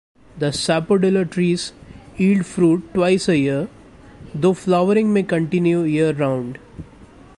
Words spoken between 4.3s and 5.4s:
though flowering may